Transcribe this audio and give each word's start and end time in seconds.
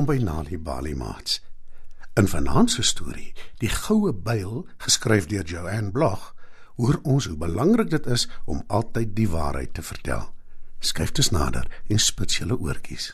Welkom 0.00 0.16
by 0.16 0.24
Nali 0.24 0.56
Bali 0.58 0.94
Mats. 0.94 1.42
In 2.16 2.28
vanaand 2.28 2.70
se 2.70 2.82
storie, 2.82 3.34
Die 3.60 3.68
Goue 3.68 4.14
Byl, 4.14 4.62
geskryf 4.80 5.26
deur 5.28 5.44
Joanne 5.44 5.90
Blog, 5.92 6.22
hoor 6.80 6.96
ons 7.02 7.26
hoe 7.28 7.36
belangrik 7.36 7.90
dit 7.92 8.06
is 8.06 8.24
om 8.48 8.62
altyd 8.72 9.12
die 9.12 9.28
waarheid 9.28 9.74
te 9.76 9.84
vertel. 9.84 10.24
Skryf 10.80 11.12
dus 11.12 11.28
nader 11.36 11.68
en 11.92 12.00
spits 12.00 12.40
julle 12.40 12.56
oortjies. 12.56 13.10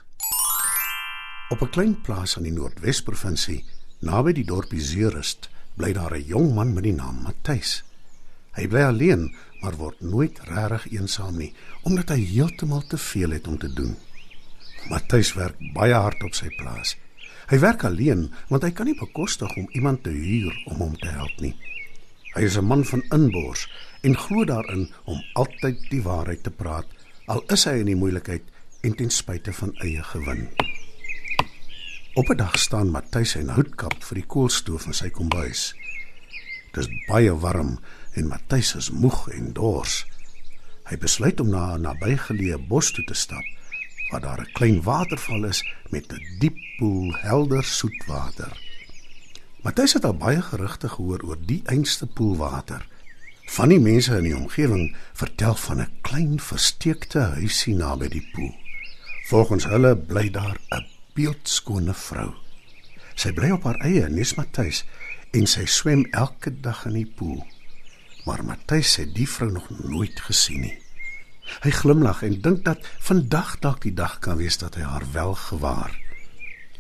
Op 1.51 1.67
'n 1.67 1.75
klein 1.75 2.01
plaas 2.07 2.37
in 2.37 2.47
die 2.47 2.55
Noordwes-provinsie, 2.55 3.65
naby 3.99 4.33
die 4.33 4.47
dorpie 4.47 4.81
Zeerust, 4.81 5.51
bly 5.75 5.93
daar 5.93 6.15
'n 6.15 6.23
jong 6.23 6.55
man 6.55 6.75
met 6.75 6.85
die 6.85 6.95
naam 6.95 7.23
Matthys. 7.23 7.83
Hy 8.55 8.69
bly 8.69 8.83
alleen, 8.83 9.35
maar 9.61 9.75
word 9.77 10.01
nooit 10.01 10.39
regtig 10.39 10.93
eensaam 10.93 11.37
nie, 11.37 11.55
omdat 11.83 12.09
hy 12.09 12.23
heeltemal 12.25 12.87
te 12.87 12.99
veel 12.99 13.31
het 13.31 13.47
om 13.47 13.59
te 13.59 13.73
doen. 13.73 13.97
Matthys 14.91 15.33
werk 15.35 15.59
baie 15.75 15.95
hard 15.95 16.23
op 16.23 16.35
sy 16.39 16.47
plaas. 16.59 16.95
Hy 17.51 17.59
werk 17.63 17.85
alleen 17.87 18.29
want 18.51 18.63
hy 18.67 18.71
kan 18.71 18.87
nie 18.87 18.99
bekostig 18.99 19.51
om 19.59 19.67
iemand 19.75 20.05
te 20.05 20.13
huur 20.15 20.55
om 20.71 20.85
hom 20.85 20.95
te 21.01 21.11
help 21.11 21.41
nie. 21.43 21.55
Hy 22.37 22.43
is 22.47 22.59
'n 22.59 22.69
man 22.69 22.85
van 22.85 23.03
inbors 23.11 23.67
en 24.03 24.15
glo 24.15 24.45
daarin 24.45 24.91
om 25.05 25.23
altyd 25.35 25.79
die 25.91 26.03
waarheid 26.03 26.43
te 26.43 26.51
praat 26.51 26.87
al 27.27 27.43
is 27.51 27.65
hy 27.65 27.81
in 27.81 27.87
die 27.87 27.99
moeilikheid 27.99 28.43
en 28.83 28.95
ten 28.95 29.11
spyte 29.11 29.53
van 29.53 29.75
eie 29.83 30.03
gewin. 30.03 30.49
Op 32.15 32.31
'n 32.31 32.37
dag 32.37 32.59
staan 32.59 32.91
Matthys 32.91 33.35
in 33.37 33.49
houtkap 33.49 34.05
vir 34.05 34.15
die 34.15 34.27
koolstoof 34.27 34.87
in 34.87 34.95
sy 34.95 35.11
kombuis. 35.11 35.75
Dit 36.73 36.85
is 36.85 36.91
baie 37.09 37.35
warm 37.35 37.79
en 38.15 38.29
Matthys 38.29 38.75
is 38.75 38.91
moeg 38.91 39.29
en 39.29 39.53
dors. 39.53 40.07
Hy 40.85 40.97
besluit 40.97 41.41
om 41.41 41.51
na 41.51 41.75
'n 41.75 41.83
nabygeleë 41.83 42.69
bos 42.69 42.93
toe 42.93 43.05
te 43.05 43.15
stap 43.15 43.45
waar 44.11 44.21
daar 44.21 44.41
'n 44.41 44.53
klein 44.53 44.83
waterval 44.83 45.45
is 45.45 45.65
met 45.91 46.13
'n 46.13 46.23
diep 46.39 46.57
poel 46.79 47.15
helder 47.15 47.65
soet 47.65 48.05
water. 48.07 48.53
Matthys 49.63 49.93
het 49.93 50.05
al 50.05 50.17
baie 50.17 50.43
gerugte 50.43 50.89
gehoor 50.89 51.23
oor 51.27 51.39
die 51.41 51.63
einste 51.65 52.07
poelwater. 52.07 52.87
Van 53.47 53.69
die 53.69 53.81
mense 53.81 54.17
in 54.17 54.23
die 54.23 54.37
omgewing 54.37 54.97
vertel 55.13 55.55
van 55.55 55.81
'n 55.81 55.91
klein 56.01 56.41
versteekte 56.41 57.19
huisie 57.19 57.75
naby 57.75 58.09
die 58.09 58.29
poel. 58.33 58.55
Volgens 59.27 59.65
hulle 59.65 59.97
bly 59.97 60.31
daar 60.31 60.59
'n 60.71 60.87
beeldskone 61.15 61.95
vrou. 61.95 62.35
Sy 63.15 63.33
bly 63.33 63.51
op 63.51 63.63
haar 63.63 63.81
eie, 63.81 64.09
nes 64.09 64.35
Matthys, 64.35 64.85
en 65.31 65.47
sy 65.47 65.65
swem 65.65 66.05
elke 66.11 66.61
dag 66.61 66.85
in 66.87 66.93
die 66.93 67.13
poel. 67.17 67.47
Maar 68.25 68.45
Matthys 68.45 68.97
het 68.97 69.15
die 69.15 69.29
vrou 69.29 69.51
nog 69.53 69.71
nooit 69.71 70.21
gesien 70.21 70.61
nie. 70.61 70.86
Hy 71.63 71.71
glimlag 71.71 72.23
en 72.23 72.41
dink 72.41 72.65
dat 72.65 72.87
vandag 72.99 73.59
dalk 73.63 73.83
die 73.83 73.95
dag 73.95 74.19
kan 74.19 74.37
wees 74.37 74.59
dat 74.59 74.75
hy 74.75 74.83
haar 74.83 75.07
wel 75.13 75.35
gewaar. 75.35 75.93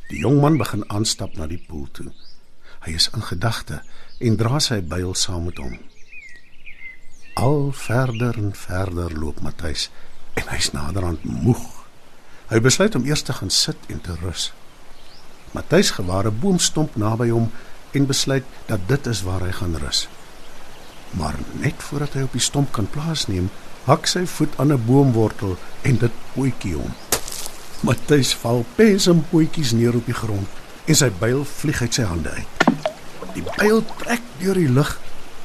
Die 0.09 0.23
jong 0.23 0.41
man 0.41 0.59
begin 0.59 0.85
aanstap 0.91 1.37
na 1.37 1.47
die 1.51 1.63
poel 1.69 1.89
toe. 1.93 2.11
Hy 2.87 2.95
is 2.95 3.09
in 3.15 3.23
gedagte 3.23 3.81
en 4.19 4.37
dra 4.39 4.61
sy 4.63 4.81
byl 4.83 5.15
saam 5.15 5.49
met 5.49 5.59
hom. 5.59 5.79
Al 7.37 7.73
verder 7.73 8.39
en 8.39 8.55
verder 8.57 9.13
loop 9.13 9.41
Matthys 9.45 9.91
en 10.39 10.47
hy's 10.53 10.71
naderhand 10.73 11.25
moeg. 11.25 11.65
Hy 12.51 12.61
besluit 12.63 12.95
om 12.95 13.05
eers 13.05 13.25
te 13.27 13.35
gaan 13.35 13.51
sit 13.51 13.91
en 13.91 14.01
te 14.01 14.15
rus. 14.23 14.53
Matthys 15.53 15.91
gewaar 15.99 16.27
'n 16.27 16.39
boomstomp 16.41 16.97
naby 16.97 17.29
hom 17.31 17.51
en 17.93 18.07
besluit 18.07 18.45
dat 18.67 18.89
dit 18.89 19.07
is 19.07 19.23
waar 19.23 19.41
hy 19.41 19.53
gaan 19.53 19.77
rus. 19.77 20.09
Maar 21.11 21.35
net 21.53 21.83
voordat 21.83 22.13
hy 22.13 22.23
op 22.23 22.33
die 22.33 22.41
stomp 22.41 22.73
kan 22.73 22.91
plaasneem, 22.91 23.51
hak 23.87 24.07
sy 24.11 24.25
voet 24.27 24.55
aan 24.59 24.73
'n 24.73 24.85
boomwortel 24.87 25.57
en 25.83 25.99
dit 25.99 26.15
pootjie 26.35 26.75
hom. 26.75 26.95
Matthys 27.81 28.35
val 28.35 28.65
pens 28.75 29.07
en 29.07 29.27
pootjies 29.31 29.73
neer 29.73 29.95
op 29.95 30.07
die 30.07 30.15
grond 30.23 30.49
en 30.87 30.95
sy 30.95 31.11
byl 31.21 31.45
vlieg 31.45 31.81
uit 31.81 31.95
sy 31.95 32.03
hande 32.03 32.31
uit. 32.31 32.49
Die 33.35 33.45
byl 33.57 33.85
trek 34.01 34.23
deur 34.39 34.55
die 34.55 34.69
lug 34.69 34.99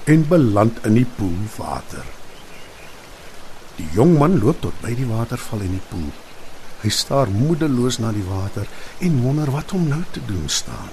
en 0.04 0.28
beland 0.28 0.86
in 0.86 0.94
die 0.94 1.08
poelwater. 1.18 2.06
Die 3.76 3.88
jong 3.94 4.18
man 4.18 4.40
loop 4.40 4.62
tot 4.62 4.82
by 4.82 4.96
die 4.96 5.08
waterval 5.10 5.62
en 5.62 5.72
die 5.78 5.88
poel. 5.90 6.12
Hy 6.82 6.90
staar 6.90 7.30
moedeloos 7.30 8.00
na 8.02 8.12
die 8.12 8.26
water 8.26 8.68
en 9.00 9.22
wonder 9.22 9.52
wat 9.54 9.74
om 9.78 9.88
nou 9.88 10.02
te 10.12 10.22
doen 10.26 10.50
staan. 10.50 10.90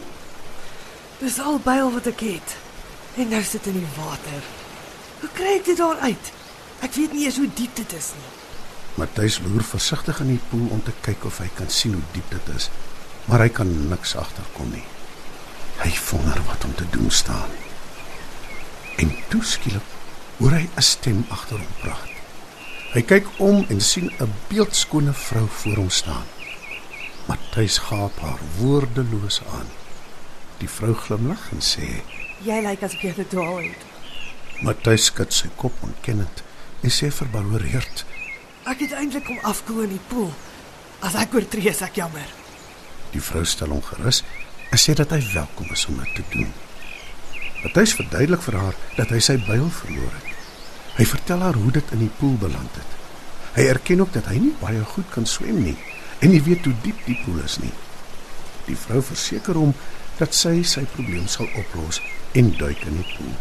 Dis 1.19 1.41
al 1.41 1.61
byl 1.65 1.93
wat 1.93 2.07
ek 2.13 2.21
het. 2.21 2.57
En 3.17 3.29
nou 3.29 3.43
sit 3.43 3.67
in 3.67 3.81
die 3.81 3.93
water. 3.97 4.43
Hoe 5.21 5.31
kry 5.35 5.57
ek 5.59 5.65
dit 5.65 5.81
daar 5.81 5.97
uit? 6.05 6.33
Ek 6.81 6.95
weet 6.95 7.13
nie 7.13 7.25
eens 7.27 7.39
hoe 7.41 7.51
diep 7.55 7.75
dit 7.77 7.93
is 7.93 8.13
nie. 8.15 8.29
Matthys 8.99 9.39
loer 9.45 9.63
versigtig 9.63 10.21
in 10.23 10.33
die 10.35 10.43
poel 10.51 10.69
om 10.75 10.83
te 10.83 10.95
kyk 11.07 11.25
of 11.29 11.39
hy 11.43 11.49
kan 11.59 11.71
sien 11.71 11.95
hoe 11.95 12.07
diep 12.15 12.31
dit 12.35 12.49
is, 12.55 12.69
maar 13.27 13.43
hy 13.45 13.51
kan 13.55 13.71
niks 13.91 14.15
agterkom 14.19 14.71
nie. 14.75 14.85
Hy 15.79 15.91
wonder 16.11 16.41
wat 16.49 16.65
om 16.67 16.75
te 16.75 16.87
doen 16.95 17.11
staan. 17.15 17.53
En 18.99 19.13
toe 19.31 19.43
skielik 19.47 19.95
hoor 20.39 20.55
hy 20.55 20.65
'n 20.67 20.83
stem 20.83 21.25
agter 21.31 21.59
hom 21.59 21.75
praat. 21.83 22.11
Hy 22.95 23.03
kyk 23.03 23.27
om 23.39 23.67
en 23.69 23.81
sien 23.81 24.11
'n 24.19 24.35
beeldskone 24.49 25.13
vrou 25.13 25.47
voor 25.61 25.77
hom 25.77 25.91
staan. 25.91 26.27
Matthys 27.27 27.79
gaap 27.79 28.19
haar 28.21 28.39
woordeloos 28.59 29.43
aan. 29.53 29.71
Die 30.59 30.69
vrou 30.69 30.95
glimlag 30.95 31.51
en 31.53 31.61
sê: 31.61 32.03
"Jy 32.43 32.63
lyk 32.63 32.83
asof 32.83 33.03
jy 33.03 33.13
gedwaal 33.13 33.57
het." 33.57 33.83
Matthys 34.63 35.05
skud 35.05 35.33
sy 35.33 35.49
kop 35.57 35.75
ontkennend 35.83 36.43
en 36.81 36.91
sê 36.91 37.11
verboureerd: 37.11 38.05
"Ek 38.65 38.81
het 38.85 38.93
eintlik 38.93 39.25
kom 39.25 39.39
afkoel 39.43 39.83
in 39.83 39.97
die 39.97 40.07
poel. 40.09 40.33
As 41.01 41.15
ek 41.15 41.35
oortree, 41.35 41.71
is 41.71 41.83
ek 41.83 41.95
jammer." 41.95 42.29
Die 43.11 43.23
vrou 43.23 43.45
stel 43.45 43.69
hom 43.69 43.83
gerus 43.83 44.23
en 44.71 44.79
sê 44.79 44.95
dat 44.95 45.11
hy 45.11 45.21
welkom 45.33 45.71
is 45.73 45.87
om 45.87 45.97
dit 45.97 46.15
te 46.15 46.25
doen. 46.31 46.53
Matthys 47.63 47.95
verduidelik 47.99 48.43
vir 48.43 48.57
haar 48.61 48.77
dat 48.97 49.11
hy 49.11 49.19
sy 49.19 49.37
byl 49.47 49.71
verloor 49.81 50.13
het. 50.15 50.35
Hy 50.99 51.05
vertel 51.05 51.41
haar 51.43 51.59
hoe 51.59 51.73
dit 51.73 51.93
in 51.97 51.99
die 51.99 52.15
poel 52.19 52.37
beland 52.39 52.75
het. 52.79 52.97
Hy 53.57 53.67
erken 53.73 54.01
ook 54.01 54.13
dat 54.13 54.29
hy 54.31 54.39
nie 54.39 54.55
baie 54.61 54.85
goed 54.85 55.09
kan 55.15 55.27
swem 55.27 55.63
nie 55.65 55.77
en 56.19 56.31
nie 56.31 56.43
weet 56.43 56.67
hoe 56.67 56.75
diep 56.83 57.01
die 57.07 57.19
poel 57.25 57.41
is 57.45 57.59
nie. 57.63 57.73
Die 58.67 58.77
vrou 58.77 59.03
verseker 59.03 59.59
hom 59.59 59.75
dat 60.19 60.35
sy 60.35 60.61
sy 60.67 60.85
probleem 60.95 61.27
sal 61.31 61.49
oplos 61.59 62.03
en 62.39 62.51
duik 62.59 62.83
in 62.87 63.01
die 63.01 63.09
poel. 63.17 63.35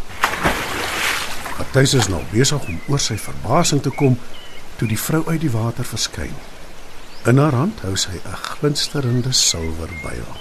Matthys 1.58 1.96
is 1.98 2.08
nou 2.08 2.20
besig 2.30 2.66
om 2.70 2.76
oor 2.86 3.02
sy 3.02 3.16
verbasing 3.18 3.80
te 3.82 3.90
kom 3.90 4.20
toe 4.78 4.88
die 4.90 5.00
vrou 5.02 5.24
uit 5.26 5.40
die 5.42 5.50
water 5.50 5.88
verskyn. 5.90 6.36
In 7.26 7.42
haar 7.42 7.56
hand 7.58 7.80
hou 7.82 7.96
sy 7.98 8.14
'n 8.14 8.42
glinsterende 8.50 9.34
silwerbyl. 9.34 10.38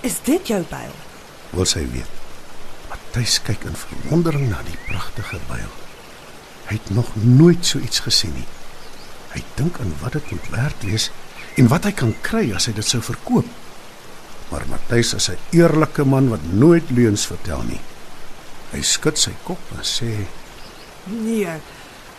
"Is 0.00 0.16
dit 0.24 0.46
jou 0.48 0.62
byl?" 0.70 0.92
Wil 1.50 1.64
sy 1.64 1.84
weet. 1.92 2.08
Matthys 2.88 3.42
kyk 3.42 3.64
in 3.64 3.76
verwondering 3.76 4.48
na 4.48 4.62
die 4.62 4.78
pragtige 4.88 5.38
byl. 5.48 5.70
Hy 6.66 6.74
het 6.74 6.90
nog 6.90 7.10
nooit 7.14 7.66
so 7.66 7.78
iets 7.78 8.00
gesien 8.00 8.32
nie. 8.34 8.48
Hy 9.34 9.42
dink 9.54 9.80
aan 9.80 9.94
wat 10.00 10.12
dit 10.12 10.30
moet 10.30 10.48
werd 10.50 10.82
wees 10.82 11.10
en 11.56 11.68
wat 11.68 11.84
hy 11.84 11.92
kan 11.92 12.14
kry 12.20 12.52
as 12.54 12.66
hy 12.66 12.72
dit 12.72 12.86
sou 12.86 13.02
verkoop. 13.02 13.46
Maar 14.48 14.64
Matthys 14.68 15.14
is 15.14 15.28
'n 15.28 15.38
eerlike 15.50 16.04
man 16.04 16.28
wat 16.28 16.52
nooit 16.52 16.90
leuns 16.90 17.26
vertel 17.26 17.62
nie. 17.62 17.80
Hy 18.72 18.82
skud 18.82 19.18
sy 19.18 19.32
kop 19.44 19.58
en 19.76 19.84
sê: 19.84 20.26
"Nee. 21.06 21.60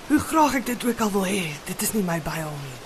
Hoe 0.08 0.20
graag 0.20 0.54
ek 0.56 0.66
dit 0.66 0.86
ook 0.86 1.00
al 1.00 1.12
wil 1.12 1.26
hê, 1.26 1.56
dit 1.66 1.82
is 1.82 1.94
nie 1.94 2.04
my 2.04 2.22
byl 2.22 2.52
nie." 2.64 2.78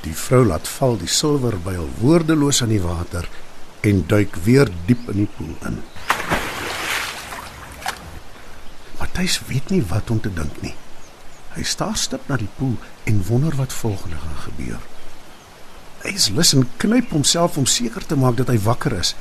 Die 0.00 0.16
vrou 0.16 0.44
laat 0.44 0.68
val 0.68 0.96
die 0.96 1.08
silwerbyl 1.08 1.88
woordeloos 1.98 2.60
in 2.60 2.68
die 2.68 2.80
water 2.80 3.28
en 3.80 4.04
duik 4.06 4.36
weer 4.44 4.68
diep 4.86 5.08
in 5.08 5.16
die 5.16 5.28
poel 5.36 5.56
in. 5.68 5.82
Matthys 8.98 9.40
weet 9.46 9.70
nie 9.70 9.82
wat 9.82 10.10
om 10.10 10.20
te 10.20 10.32
dink 10.32 10.62
nie. 10.64 10.74
Hy 11.52 11.62
staar 11.66 11.96
stip 11.96 12.28
na 12.28 12.38
die 12.40 12.48
poel 12.56 12.76
en 13.04 13.22
wonder 13.26 13.56
wat 13.58 13.72
volgende 13.72 14.16
gaan 14.16 14.40
gebeur. 14.46 14.80
Hy 16.00 16.14
is 16.16 16.30
lus 16.32 16.54
en 16.56 16.68
knyp 16.80 17.12
homself 17.12 17.58
om 17.60 17.66
seker 17.68 18.06
te 18.06 18.16
maak 18.16 18.38
dat 18.38 18.48
hy 18.48 18.56
wakker 18.64 18.96
is 18.96 19.12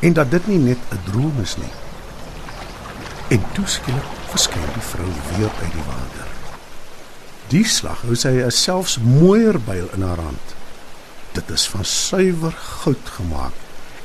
en 0.00 0.16
dat 0.16 0.30
dit 0.32 0.46
nie 0.48 0.58
net 0.58 0.80
'n 0.92 1.04
droom 1.10 1.40
is 1.42 1.56
nie. 1.56 1.72
En 3.28 3.44
toe 3.52 3.66
skielik 3.66 4.13
verskyn 4.34 4.70
die 4.74 4.82
vrou 4.82 5.10
weer 5.30 5.52
uit 5.62 5.74
die 5.76 5.84
water. 5.86 6.30
Die 7.52 7.66
slag 7.70 8.00
hou 8.02 8.16
sy 8.18 8.32
'n 8.42 8.50
selfs 8.50 8.96
mooier 8.98 9.58
byl 9.60 9.86
in 9.94 10.02
haar 10.02 10.18
hand. 10.18 10.54
Dit 11.34 11.50
is 11.50 11.68
van 11.68 11.84
suiwer 11.84 12.52
goud 12.52 13.08
gemaak 13.18 13.54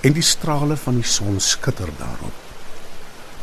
en 0.02 0.14
die 0.14 0.24
strale 0.24 0.78
van 0.78 0.96
die 0.96 1.10
son 1.16 1.40
skitter 1.40 1.90
daarop. 1.98 2.38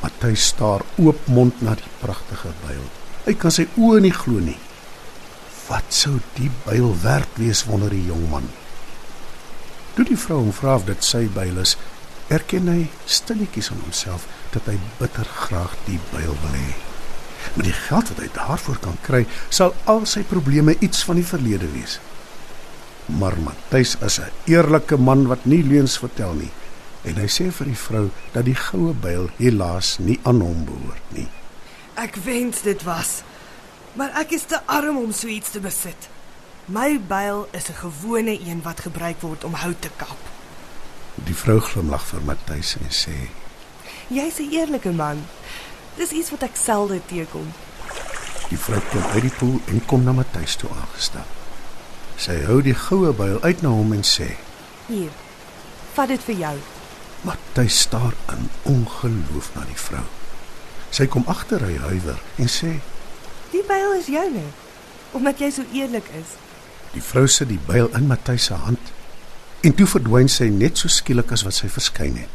Matthys 0.03 0.47
staar 0.47 0.83
oopmond 0.97 1.63
na 1.63 1.75
die 1.75 1.93
pragtige 2.01 2.53
byl. 2.67 2.85
Hy 3.27 3.35
kan 3.35 3.51
sy 3.51 3.67
oë 3.77 4.01
nie 4.01 4.15
glo 4.15 4.39
nie. 4.39 4.59
Wat 5.69 5.85
sou 5.89 6.21
die 6.35 6.51
byl 6.65 6.95
werd 7.03 7.29
wees 7.35 7.65
wonder 7.65 7.91
die 7.91 8.07
jong 8.07 8.31
man. 8.31 8.49
Toe 9.95 10.05
die 10.05 10.19
vrou 10.19 10.39
hom 10.39 10.53
vra 10.53 10.75
of 10.75 10.85
dit 10.85 11.05
sy 11.05 11.27
byl 11.27 11.59
is, 11.59 11.77
erken 12.29 12.69
hy 12.69 12.89
stilletjies 13.05 13.71
aan 13.71 13.83
homself 13.85 14.27
dat 14.55 14.67
hy 14.71 14.77
bitter 14.99 15.29
graag 15.47 15.77
die 15.87 16.01
byl 16.11 16.35
wil 16.43 16.57
hê. 16.57 16.75
Met 17.55 17.69
die 17.69 17.77
geld 17.87 18.11
wat 18.11 18.21
hy 18.25 18.29
daarvoor 18.35 18.79
kan 18.83 18.99
kry, 19.07 19.23
sal 19.49 19.75
al 19.85 20.05
sy 20.07 20.25
probleme 20.27 20.75
iets 20.83 21.05
van 21.07 21.21
die 21.21 21.27
verlede 21.27 21.69
wees. 21.75 22.01
Maar 23.07 23.39
Matthys 23.39 23.97
is 24.03 24.19
'n 24.19 24.33
eerlike 24.51 24.97
man 24.97 25.27
wat 25.27 25.45
nie 25.45 25.63
leuns 25.63 25.99
vertel 25.99 26.35
nie. 26.35 26.51
En 27.05 27.15
hy 27.15 27.29
sê 27.31 27.53
vir 27.53 27.67
die 27.67 27.79
vrou 27.79 28.11
dat 28.33 28.45
die 28.45 28.55
goue 28.55 28.93
byl 28.93 29.31
helaas 29.39 29.99
nie 29.99 30.19
aan 30.23 30.41
hom 30.41 30.65
behoort 30.65 31.13
nie. 31.15 31.29
Ek 31.95 32.17
wens 32.17 32.63
dit 32.63 32.83
was. 32.83 33.23
Maar 33.95 34.11
ek 34.21 34.31
is 34.31 34.45
te 34.45 34.59
arm 34.67 34.97
om 34.97 35.13
so 35.13 35.29
iets 35.29 35.51
te 35.51 35.61
besit. 35.61 36.09
My 36.67 37.01
byl 37.01 37.49
is 37.53 37.69
'n 37.69 37.79
gewone 37.79 38.41
een 38.41 38.63
wat 38.63 38.81
gebruik 38.81 39.21
word 39.21 39.45
om 39.45 39.55
hout 39.55 39.81
te 39.81 39.91
kap. 39.97 40.36
Die 41.25 41.35
vrou 41.35 41.61
glimlag 41.61 42.05
vir 42.05 42.21
Matthys 42.29 42.77
en 42.77 42.91
sê: 42.93 43.31
"Jy's 44.09 44.39
'n 44.39 44.53
eerlike 44.53 44.93
man. 44.93 45.25
Dis 45.97 46.11
iets 46.11 46.31
wat 46.31 46.43
ek 46.43 46.57
selde 46.57 47.01
teekom." 47.07 47.53
Die 48.49 48.59
vrou 48.59 48.81
kom 48.91 49.03
uit 49.03 49.23
die 49.23 49.37
poel 49.39 49.61
en 49.67 49.85
kom 49.87 50.05
na 50.05 50.13
Matthys 50.13 50.57
toe 50.57 50.71
aangestap. 50.71 51.27
Sy 52.17 52.45
hou 52.45 52.63
die 52.63 52.75
goue 52.75 53.13
byl 53.13 53.41
uit 53.43 53.63
na 53.63 53.69
hom 53.69 53.93
en 53.93 54.05
sê: 54.05 54.37
"Hier. 54.87 55.11
Vat 55.95 56.09
dit 56.09 56.23
vir 56.23 56.35
jou." 56.35 56.57
Matthys 57.23 57.81
staar 57.81 58.13
in 58.29 58.51
ongeloof 58.63 59.55
na 59.55 59.65
die 59.65 59.81
vrou. 59.81 60.05
Sy 60.91 61.07
kom 61.07 61.25
agter 61.27 61.65
hy 61.65 61.79
huiwer 61.79 62.21
en 62.37 62.49
sê: 62.49 62.81
"Die 63.51 63.65
byl 63.67 63.93
is 63.93 64.07
joune, 64.07 64.45
omdat 65.13 65.39
jy 65.39 65.51
so 65.51 65.63
eerlik 65.73 66.09
is." 66.09 66.37
Die 66.93 67.03
vrou 67.03 67.27
sit 67.27 67.49
die 67.49 67.61
byl 67.67 67.89
in 67.95 68.07
Matthys 68.07 68.45
se 68.45 68.55
hand 68.55 68.96
en 69.67 69.75
toe 69.75 69.87
verdwyn 69.91 70.29
sy 70.31 70.47
net 70.55 70.79
so 70.79 70.87
skielik 70.93 71.33
as 71.35 71.43
wat 71.43 71.57
sy 71.57 71.67
verskyn 71.73 72.21
het. 72.21 72.35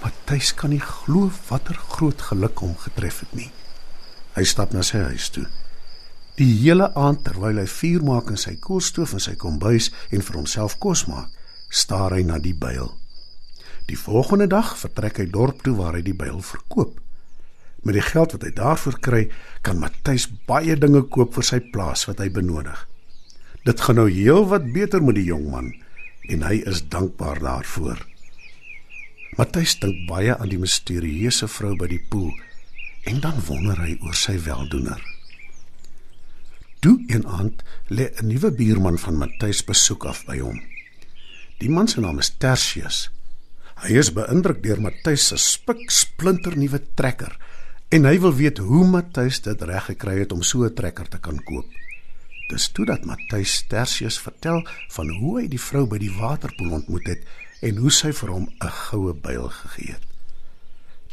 Matthys 0.00 0.54
kan 0.56 0.72
nie 0.72 0.80
glo 0.80 1.28
watter 1.50 1.76
groot 1.92 2.22
geluk 2.30 2.62
hom 2.64 2.72
getref 2.80 3.18
het 3.24 3.34
nie. 3.36 3.50
Hy 4.32 4.44
stap 4.48 4.72
na 4.72 4.80
sy 4.86 5.02
huis 5.10 5.28
toe. 5.34 5.44
Die 6.38 6.48
hele 6.62 6.88
aand 6.96 7.26
terwyl 7.28 7.60
hy 7.60 7.66
vuur 7.68 8.08
maak 8.08 8.32
in 8.32 8.40
sy 8.40 8.54
koolstoof 8.56 9.12
in 9.18 9.24
sy 9.26 9.36
kombuis 9.40 9.90
en 10.10 10.24
vir 10.24 10.40
homself 10.40 10.78
kos 10.80 11.04
maak, 11.10 11.28
staar 11.68 12.16
hy 12.16 12.24
na 12.24 12.40
die 12.40 12.56
byl. 12.56 12.88
Die 13.90 14.00
volgende 14.00 14.48
dag 14.48 14.72
vertrek 14.80 15.20
hy 15.20 15.28
dorp 15.28 15.60
toe 15.66 15.76
waar 15.76 15.98
hy 15.98 16.02
die 16.08 16.16
byl 16.16 16.40
verkoop. 16.40 16.96
Met 17.84 18.00
die 18.00 18.08
geld 18.08 18.32
wat 18.32 18.48
hy 18.48 18.56
daarvoor 18.56 19.00
kry, 19.04 19.24
kan 19.60 19.76
Matthys 19.82 20.30
baie 20.48 20.72
dinge 20.80 21.04
koop 21.04 21.36
vir 21.36 21.52
sy 21.52 21.60
plaas 21.68 22.08
wat 22.08 22.24
hy 22.24 22.32
benodig. 22.32 22.86
Dit 23.68 23.84
gaan 23.84 24.00
nou 24.00 24.08
heel 24.08 24.48
wat 24.48 24.72
beter 24.72 25.04
met 25.04 25.20
die 25.20 25.28
jong 25.28 25.50
man 25.52 25.74
en 26.28 26.42
hy 26.42 26.62
is 26.66 26.82
dankbaar 26.88 27.40
daarvoor. 27.42 28.00
Matthys 29.36 29.78
dink 29.82 30.04
baie 30.08 30.36
aan 30.36 30.50
die 30.52 30.60
misterieuse 30.62 31.48
vrou 31.50 31.74
by 31.76 31.88
die 31.90 32.02
poel 32.10 32.30
en 33.10 33.20
dan 33.20 33.40
wonder 33.48 33.80
hy 33.82 33.96
oor 34.00 34.14
sy 34.16 34.36
weldoener. 34.44 35.00
Toe 36.84 36.98
een 37.08 37.26
aand 37.26 37.64
lê 37.88 38.10
'n 38.12 38.28
nuwe 38.28 38.50
buurman 38.52 38.98
van 38.98 39.18
Matthys 39.18 39.64
besoek 39.64 40.04
af 40.04 40.24
by 40.26 40.38
hom. 40.38 40.60
Die 41.58 41.70
man 41.70 41.88
se 41.88 42.00
naam 42.00 42.18
is 42.18 42.30
Tertius. 42.38 43.10
Hy 43.82 43.98
is 43.98 44.12
beïndruk 44.12 44.62
deur 44.62 44.80
Matthys 44.80 45.26
se 45.28 45.36
spik 45.36 45.90
splinter 45.90 46.56
nuwe 46.56 46.80
trekker 46.94 47.36
en 47.88 48.04
hy 48.04 48.18
wil 48.20 48.34
weet 48.34 48.58
hoe 48.58 48.86
Matthys 48.86 49.40
dit 49.40 49.62
reg 49.62 49.84
gekry 49.84 50.18
het 50.18 50.32
om 50.32 50.42
so 50.42 50.64
'n 50.64 50.74
trekker 50.74 51.08
te 51.08 51.18
kan 51.18 51.42
koop. 51.44 51.83
Dis 52.48 52.68
toe 52.68 52.84
dat 52.84 53.04
Matthys 53.04 53.64
Tertius 53.68 54.18
vertel 54.20 54.66
van 54.88 55.08
hoe 55.08 55.38
hy 55.40 55.46
die 55.48 55.60
vrou 55.60 55.86
by 55.88 55.98
die 55.98 56.12
waterpoel 56.12 56.74
ontmoet 56.80 57.06
het 57.08 57.22
en 57.64 57.78
hoe 57.80 57.92
sy 57.92 58.12
vir 58.12 58.32
hom 58.34 58.48
'n 58.60 58.74
goue 58.88 59.14
byl 59.14 59.48
gegee 59.48 59.92
het. 59.92 60.04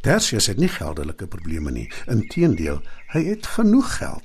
Tertius 0.02 0.48
het 0.48 0.58
nie 0.58 0.68
geldelike 0.68 1.28
probleme 1.28 1.72
nie. 1.72 1.92
Inteendeel, 2.08 2.82
hy 3.14 3.24
het 3.24 3.48
genoeg 3.48 3.98
geld. 3.98 4.24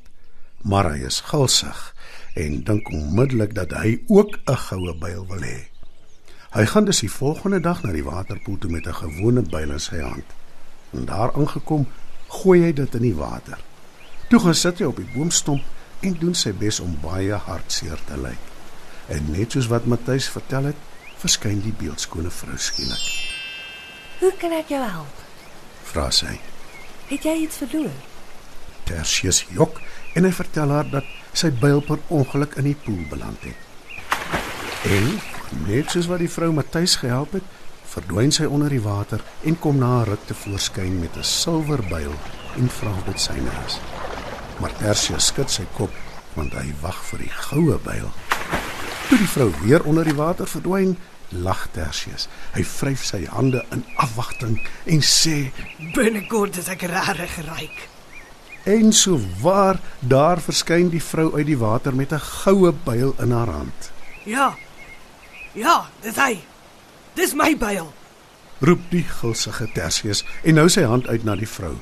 Maar 0.63 0.91
hy 0.91 1.07
is 1.07 1.21
gulsig 1.21 1.95
en 2.35 2.65
dink 2.65 2.89
onmiddellik 2.91 3.55
dat 3.55 3.71
hy 3.71 4.03
ook 4.07 4.39
'n 4.47 4.57
goue 4.57 4.95
byl 4.99 5.27
wil 5.27 5.43
hê. 5.43 5.69
Hy 6.51 6.65
gaan 6.67 6.85
dus 6.85 7.01
die 7.01 7.11
volgende 7.11 7.61
dag 7.61 7.83
na 7.83 7.93
die 7.93 8.05
waterpoel 8.05 8.59
toe 8.59 8.71
met 8.71 8.87
'n 8.87 8.95
gewone 8.95 9.43
byl 9.43 9.71
in 9.71 9.81
sy 9.81 10.01
hand. 10.01 10.25
En 10.91 11.05
daar 11.05 11.33
aangekom, 11.33 11.87
gooi 12.29 12.63
hy 12.63 12.73
dit 12.73 12.95
in 12.95 13.03
die 13.03 13.15
water. 13.15 13.59
Toe 14.29 14.41
gaan 14.41 14.55
sit 14.55 14.79
hy 14.79 14.85
op 14.85 14.97
die 14.97 15.09
boomstomp 15.15 15.63
en 16.01 16.17
doen 16.21 16.35
sy 16.35 16.53
bes 16.53 16.81
om 16.81 16.99
baie 17.03 17.35
hartseer 17.35 18.01
te 18.09 18.17
ly. 18.17 18.35
En 19.09 19.31
net 19.33 19.53
soos 19.53 19.69
wat 19.73 19.87
Matthys 19.87 20.29
vertel 20.29 20.73
het, 20.73 20.77
verskyn 21.21 21.61
die 21.65 21.75
beeldskone 21.79 22.31
vrou 22.31 22.59
skielik. 22.59 23.05
"Hoe 24.21 24.33
kan 24.39 24.53
ek 24.53 24.69
jou 24.69 24.83
help?" 24.83 25.17
Vra 25.85 26.11
sy. 26.11 26.41
"Het 27.09 27.23
jy 27.23 27.35
iets 27.43 27.57
verloor?" 27.57 27.97
Tertius 28.85 29.45
jok 29.51 29.81
en 30.15 30.25
hy 30.25 30.33
vertel 30.33 30.71
haar 30.71 30.91
dat 30.91 31.05
sy 31.33 31.51
byl 31.51 31.81
per 31.81 31.99
ongeluk 32.09 32.55
in 32.57 32.65
die 32.65 32.79
poel 32.85 33.03
beland 33.11 33.43
het. 33.43 33.57
En 34.83 35.21
net 35.67 35.91
soos 35.91 36.07
wat 36.07 36.19
die 36.19 36.31
vrou 36.31 36.53
Matthys 36.53 36.97
gehelp 36.97 37.33
het, 37.33 37.45
verdwyn 37.97 38.33
sy 38.33 38.45
onder 38.45 38.73
die 38.73 38.83
water 38.83 39.23
en 39.43 39.59
kom 39.59 39.79
na 39.79 40.01
'n 40.01 40.09
ruk 40.11 40.27
te 40.27 40.35
voorskyn 40.35 41.01
met 41.01 41.17
'n 41.17 41.23
silwer 41.25 41.83
byl 41.89 42.15
en 42.57 42.69
vra 42.69 42.91
of 42.91 43.05
dit 43.05 43.21
syne 43.21 43.51
is. 43.67 44.06
Maar 44.61 44.73
Tertius 44.79 45.31
skud 45.33 45.51
sy 45.53 45.67
kop 45.77 45.93
want 46.37 46.53
hy 46.53 46.69
wag 46.83 46.97
vir 47.11 47.23
die 47.25 47.33
goue 47.49 47.79
byl. 47.85 48.11
Toe 49.09 49.19
die 49.19 49.29
vrou 49.31 49.51
weer 49.63 49.85
onder 49.89 50.05
die 50.05 50.17
water 50.17 50.49
verdwyn, 50.49 50.97
lag 51.33 51.67
Tertius. 51.73 52.29
Hy 52.53 52.65
vryf 52.69 53.05
sy 53.09 53.23
hande 53.33 53.63
in 53.73 53.85
afwagting 54.03 54.59
en 54.85 55.01
sê: 55.01 55.51
"Binnekort 55.95 56.59
is 56.61 56.69
ek 56.69 56.83
regtig 56.83 57.39
ryk." 57.49 57.89
"En 58.65 58.93
so 58.93 59.21
waar 59.41 59.81
daar 60.01 60.41
verskyn 60.41 60.91
die 60.91 61.03
vrou 61.03 61.35
uit 61.37 61.47
die 61.47 61.59
water 61.59 61.95
met 61.95 62.13
'n 62.13 62.21
goue 62.21 62.73
byl 62.85 63.15
in 63.19 63.31
haar 63.31 63.49
hand." 63.51 63.91
"Ja. 64.25 64.55
Ja, 65.53 65.87
dis 66.03 66.17
hy. 66.17 66.45
Dis 67.15 67.35
my 67.35 67.57
byl." 67.57 67.93
roep 68.59 68.81
die 68.91 69.05
gulsige 69.05 69.69
Tertius 69.75 70.25
en 70.45 70.61
hou 70.61 70.69
sy 70.73 70.87
hand 70.89 71.09
uit 71.09 71.25
na 71.25 71.37
die 71.37 71.49
vrou. 71.49 71.77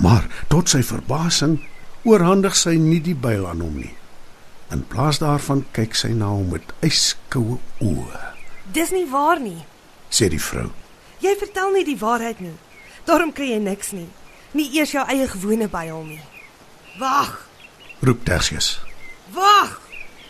Maar 0.00 0.26
tot 0.48 0.68
sy 0.68 0.82
verbasing 0.82 1.58
oorhandig 2.04 2.56
sy 2.56 2.76
nie 2.76 3.00
die 3.00 3.14
byl 3.14 3.46
aan 3.46 3.60
hom 3.60 3.78
nie. 3.80 3.94
In 4.72 4.84
plaas 4.88 5.18
daarvan 5.18 5.64
kyk 5.72 5.94
sy 5.94 6.08
na 6.12 6.26
hom 6.26 6.50
met 6.52 6.72
yskoue 6.82 7.58
oë. 7.80 8.22
"Dis 8.72 8.90
nie 8.90 9.06
waar 9.10 9.40
nie. 9.40 9.64
Sê 10.10 10.28
die 10.28 10.40
vrou. 10.40 10.70
Jy 11.20 11.36
vertel 11.38 11.72
nie 11.72 11.84
die 11.84 11.98
waarheid 11.98 12.40
nie. 12.40 12.56
Daarom 13.06 13.32
kry 13.32 13.50
jy 13.52 13.58
niks 13.58 13.92
nie. 13.92 14.08
Nie 14.52 14.70
eers 14.78 14.92
jou 14.92 15.04
eie 15.08 15.28
gewone 15.28 15.68
byl 15.68 16.04
nie. 16.04 16.20
Wag. 16.98 17.48
Roep 18.00 18.24
Tertius. 18.24 18.80
Wag. 19.34 19.80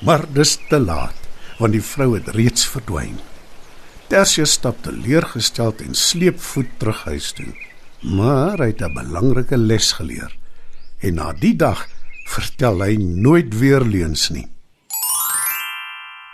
Maar 0.00 0.24
dis 0.32 0.58
te 0.68 0.78
laat, 0.78 1.16
want 1.58 1.72
die 1.72 1.82
vrou 1.82 2.14
het 2.14 2.28
reeds 2.28 2.66
verdwyn. 2.66 3.18
Tertius 4.08 4.52
stap 4.52 4.82
teleurgesteld 4.82 5.80
en 5.80 5.94
sleep 5.94 6.40
voet 6.40 6.68
terug 6.78 7.04
huis 7.04 7.32
toe. 7.32 7.52
Maar 8.00 8.58
hy 8.58 8.66
het 8.66 8.82
'n 8.82 8.94
belangrike 8.94 9.56
les 9.56 9.92
geleer. 9.92 10.32
En 11.04 11.18
na 11.20 11.34
die 11.36 11.52
dag 11.60 11.82
vertel 12.32 12.80
hy 12.80 12.94
nooit 12.96 13.52
weer 13.60 13.84
leuns 13.84 14.32
nie. 14.32 14.48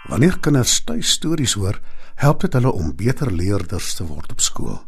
Wanneer 0.06 0.38
kinders 0.42 0.80
tuis 0.86 1.10
stories 1.16 1.54
hoor, 1.58 1.80
help 2.22 2.40
dit 2.44 2.52
hulle 2.54 2.72
om 2.72 2.94
beter 2.94 3.32
leerders 3.34 3.94
te 3.98 4.04
word 4.06 4.30
op 4.30 4.40
skool. 4.44 4.78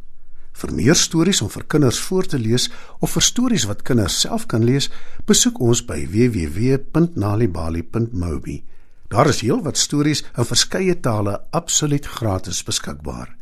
Vir 0.63 0.71
meer 0.77 0.95
stories 0.99 1.41
om 1.43 1.51
vir 1.51 1.65
kinders 1.75 1.99
voor 2.07 2.27
te 2.29 2.39
lees 2.39 2.71
of 3.01 3.11
vir 3.17 3.23
stories 3.27 3.67
wat 3.67 3.83
kinders 3.89 4.21
self 4.23 4.47
kan 4.47 4.65
lees, 4.65 4.91
besoek 5.27 5.59
ons 5.59 5.83
by 5.89 6.07
www.nalibali.mobi. 6.13 8.65
Daar 9.11 9.29
is 9.33 9.41
heelwat 9.43 9.77
stories 9.81 10.23
in 10.39 10.45
verskeie 10.47 11.01
tale 11.03 11.41
absoluut 11.51 12.07
gratis 12.07 12.65
beskikbaar. 12.65 13.42